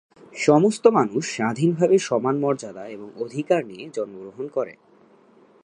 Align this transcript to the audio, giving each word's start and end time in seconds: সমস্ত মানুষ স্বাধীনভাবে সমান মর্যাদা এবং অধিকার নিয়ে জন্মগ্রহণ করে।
সমস্ত 0.37 0.83
মানুষ 0.87 1.23
স্বাধীনভাবে 1.35 1.95
সমান 1.99 2.35
মর্যাদা 2.39 2.83
এবং 2.87 3.07
অধিকার 3.17 3.61
নিয়ে 3.65 3.85
জন্মগ্রহণ 3.93 4.45
করে। 4.47 4.73